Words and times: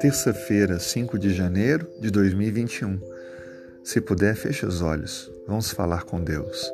Terça-feira, 0.00 0.78
5 0.78 1.18
de 1.18 1.34
janeiro 1.34 1.90
de 2.00 2.10
2021. 2.10 3.00
Se 3.84 4.00
puder, 4.00 4.36
feche 4.36 4.64
os 4.64 4.80
olhos. 4.80 5.30
Vamos 5.46 5.70
falar 5.70 6.04
com 6.04 6.22
Deus. 6.22 6.72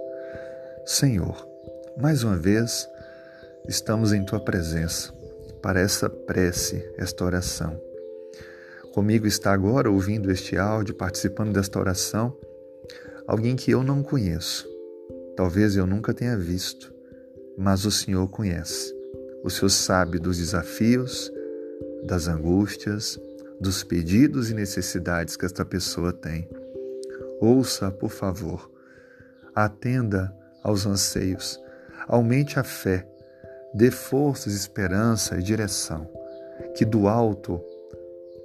Senhor, 0.84 1.48
mais 1.96 2.22
uma 2.22 2.36
vez 2.36 2.88
estamos 3.66 4.12
em 4.12 4.25
tua 4.25 4.41
presença 4.41 5.12
para 5.62 5.80
essa 5.80 6.09
prece, 6.09 6.87
esta 6.96 7.25
oração. 7.25 7.80
Comigo 8.93 9.27
está 9.27 9.53
agora 9.53 9.91
ouvindo 9.91 10.30
este 10.30 10.57
áudio, 10.57 10.95
participando 10.95 11.53
desta 11.53 11.80
oração, 11.80 12.37
alguém 13.27 13.57
que 13.57 13.73
eu 13.73 13.82
não 13.82 14.03
conheço. 14.03 14.69
Talvez 15.37 15.75
eu 15.75 15.87
nunca 15.87 16.14
tenha 16.14 16.37
visto, 16.37 16.93
mas 17.57 17.84
o 17.84 17.91
Senhor 17.91 18.29
conhece. 18.29 18.95
O 19.43 19.50
Senhor 19.50 19.70
sabe 19.70 20.18
dos 20.18 20.38
desafios, 20.38 21.33
das 22.05 22.28
angústias, 22.28 23.19
dos 23.61 23.84
pedidos 23.84 24.51
e 24.51 24.55
necessidades 24.55 25.37
que 25.37 25.47
esta 25.47 25.64
pessoa 25.64 26.12
tem. 26.12 26.48
Ouça, 27.41 27.91
por 27.91 28.11
favor. 28.11 28.70
Atenda 29.55 30.34
aos 30.62 30.87
anseios. 30.87 31.61
Aumente 32.09 32.59
a 32.59 32.64
fé. 32.64 33.06
Dê 33.73 33.91
forças, 33.91 34.55
esperança 34.55 35.36
e 35.39 35.42
direção. 35.42 36.09
Que 36.75 36.84
do 36.84 37.09
alto 37.09 37.61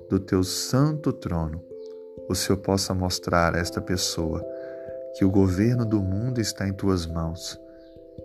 do 0.10 0.20
teu 0.20 0.44
santo 0.44 1.14
trono 1.14 1.64
o 2.28 2.36
Senhor 2.36 2.58
possa 2.58 2.94
mostrar 2.94 3.56
a 3.56 3.60
esta 3.60 3.82
pessoa 3.82 4.46
que 5.18 5.26
o 5.26 5.32
governo 5.32 5.86
do 5.86 6.02
mundo 6.02 6.40
está 6.40 6.68
em 6.68 6.74
tuas 6.74 7.06
mãos 7.06 7.60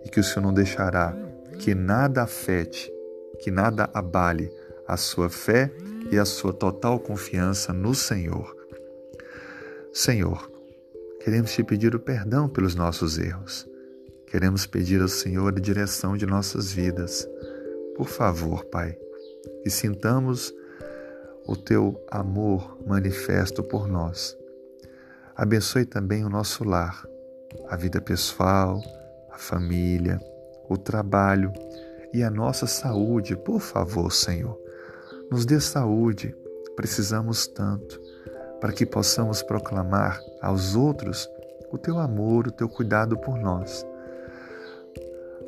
e 0.03 0.09
que 0.09 0.19
o 0.19 0.23
Senhor 0.23 0.41
não 0.41 0.53
deixará 0.53 1.15
que 1.59 1.73
nada 1.73 2.23
afete, 2.23 2.91
que 3.39 3.49
nada 3.49 3.89
abale 3.93 4.51
a 4.87 4.97
sua 4.97 5.29
fé 5.29 5.71
e 6.11 6.17
a 6.17 6.25
sua 6.25 6.53
total 6.53 6.99
confiança 6.99 7.73
no 7.73 7.95
Senhor. 7.95 8.55
Senhor, 9.91 10.51
queremos 11.23 11.51
te 11.51 11.63
pedir 11.63 11.95
o 11.95 11.99
perdão 11.99 12.47
pelos 12.47 12.75
nossos 12.75 13.17
erros. 13.17 13.67
Queremos 14.27 14.65
pedir 14.65 15.01
ao 15.01 15.07
Senhor 15.07 15.53
a 15.55 15.59
direção 15.59 16.17
de 16.17 16.25
nossas 16.25 16.71
vidas. 16.71 17.27
Por 17.95 18.07
favor, 18.07 18.65
Pai, 18.65 18.97
que 19.63 19.69
sintamos 19.69 20.53
o 21.47 21.55
teu 21.55 22.03
amor 22.11 22.77
manifesto 22.85 23.63
por 23.63 23.87
nós. 23.87 24.37
Abençoe 25.35 25.85
também 25.85 26.25
o 26.25 26.29
nosso 26.29 26.63
lar, 26.63 27.05
a 27.69 27.75
vida 27.75 28.01
pessoal, 28.01 28.81
a 29.35 29.37
família, 29.37 30.17
o 30.69 30.77
trabalho 30.77 31.51
e 32.13 32.23
a 32.23 32.31
nossa 32.31 32.65
saúde, 32.65 33.35
por 33.35 33.59
favor, 33.59 34.09
Senhor. 34.11 34.57
Nos 35.29 35.45
dê 35.45 35.59
saúde, 35.59 36.33
precisamos 36.73 37.45
tanto, 37.45 38.01
para 38.61 38.71
que 38.71 38.85
possamos 38.85 39.43
proclamar 39.43 40.21
aos 40.41 40.73
outros 40.73 41.29
o 41.69 41.77
teu 41.77 41.99
amor, 41.99 42.47
o 42.47 42.51
teu 42.51 42.69
cuidado 42.69 43.17
por 43.17 43.37
nós. 43.37 43.85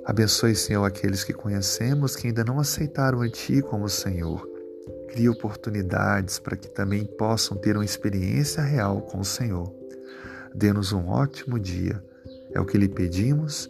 Abençoe, 0.03 0.53
Senhor, 0.53 0.83
aqueles 0.83 1.23
que 1.23 1.31
conhecemos 1.31 2.15
que 2.15 2.27
ainda 2.27 2.43
não 2.43 2.59
aceitaram 2.59 3.21
a 3.21 3.29
Ti 3.29 3.61
como 3.61 3.87
Senhor. 3.87 4.45
Crie 5.07 5.29
oportunidades 5.29 6.39
para 6.39 6.57
que 6.57 6.67
também 6.67 7.05
possam 7.05 7.55
ter 7.55 7.77
uma 7.77 7.85
experiência 7.85 8.61
real 8.61 9.01
com 9.01 9.19
o 9.19 9.25
Senhor. 9.25 9.73
Dê-nos 10.53 10.91
um 10.91 11.07
ótimo 11.07 11.57
dia. 11.57 12.03
É 12.51 12.59
o 12.59 12.65
que 12.65 12.77
lhe 12.77 12.89
pedimos, 12.89 13.69